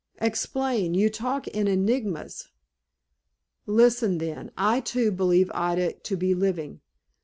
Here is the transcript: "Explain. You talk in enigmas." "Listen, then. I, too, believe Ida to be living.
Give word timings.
"Explain. 0.17 0.95
You 0.95 1.11
talk 1.11 1.47
in 1.49 1.67
enigmas." 1.67 2.47
"Listen, 3.67 4.17
then. 4.17 4.49
I, 4.57 4.79
too, 4.79 5.11
believe 5.11 5.51
Ida 5.53 5.93
to 5.93 6.17
be 6.17 6.33
living. 6.33 6.81